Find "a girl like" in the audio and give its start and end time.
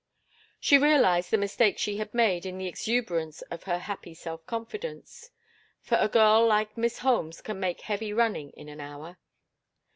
5.99-6.75